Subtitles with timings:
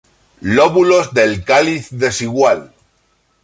[0.41, 2.73] Lóbulos del cáliz desigual.